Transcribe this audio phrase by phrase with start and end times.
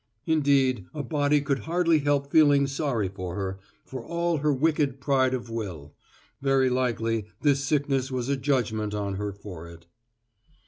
[0.25, 5.35] Indeed, a body could hardly help feeling sorry for her, for all her wicked pride
[5.35, 5.93] of will;
[6.41, 9.85] very likely this sickness was a judgment on her for it.